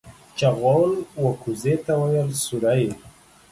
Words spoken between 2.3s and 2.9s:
سورۍ.